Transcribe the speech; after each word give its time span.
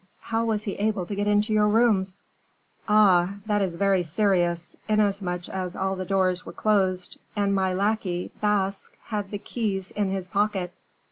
How 0.21 0.45
was 0.45 0.63
he 0.63 0.73
able 0.77 1.05
to 1.05 1.13
get 1.13 1.27
into 1.27 1.53
your 1.53 1.67
rooms?" 1.67 2.21
"Ah! 2.89 3.35
that 3.45 3.61
is 3.61 3.75
very 3.75 4.01
serious, 4.01 4.75
inasmuch 4.89 5.47
as 5.47 5.75
all 5.75 5.95
the 5.95 6.05
doors 6.05 6.43
were 6.43 6.53
closed, 6.53 7.19
and 7.35 7.53
my 7.53 7.71
lackey, 7.71 8.31
Basque, 8.41 8.97
had 8.99 9.29
the 9.29 9.37
keys 9.37 9.91
in 9.91 10.09
his 10.09 10.27
pocket." 10.27 10.73